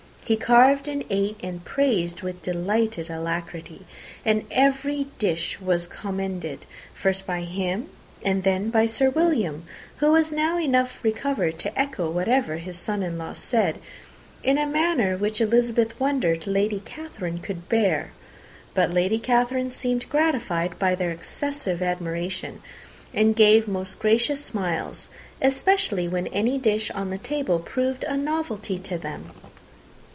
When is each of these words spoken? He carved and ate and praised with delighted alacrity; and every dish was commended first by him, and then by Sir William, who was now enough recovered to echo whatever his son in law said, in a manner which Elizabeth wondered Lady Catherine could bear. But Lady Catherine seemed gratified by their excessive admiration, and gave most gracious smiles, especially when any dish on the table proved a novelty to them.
He 0.23 0.37
carved 0.37 0.87
and 0.87 1.03
ate 1.09 1.37
and 1.43 1.65
praised 1.65 2.21
with 2.21 2.41
delighted 2.41 3.09
alacrity; 3.09 3.81
and 4.23 4.45
every 4.49 5.07
dish 5.19 5.59
was 5.59 5.87
commended 5.87 6.65
first 6.93 7.27
by 7.27 7.41
him, 7.41 7.89
and 8.23 8.43
then 8.43 8.69
by 8.69 8.85
Sir 8.85 9.09
William, 9.09 9.65
who 9.97 10.09
was 10.13 10.31
now 10.31 10.57
enough 10.57 11.03
recovered 11.03 11.59
to 11.59 11.77
echo 11.77 12.09
whatever 12.09 12.55
his 12.55 12.77
son 12.77 13.03
in 13.03 13.17
law 13.17 13.33
said, 13.33 13.79
in 14.41 14.57
a 14.57 14.65
manner 14.65 15.17
which 15.17 15.41
Elizabeth 15.41 15.99
wondered 15.99 16.47
Lady 16.47 16.79
Catherine 16.85 17.39
could 17.39 17.67
bear. 17.67 18.11
But 18.73 18.89
Lady 18.89 19.19
Catherine 19.19 19.69
seemed 19.69 20.07
gratified 20.07 20.79
by 20.79 20.95
their 20.95 21.11
excessive 21.11 21.81
admiration, 21.81 22.61
and 23.13 23.35
gave 23.35 23.67
most 23.67 23.99
gracious 23.99 24.41
smiles, 24.41 25.09
especially 25.41 26.07
when 26.07 26.27
any 26.27 26.57
dish 26.57 26.89
on 26.91 27.09
the 27.09 27.17
table 27.17 27.59
proved 27.59 28.05
a 28.05 28.15
novelty 28.15 28.77
to 28.79 28.97
them. 28.97 29.31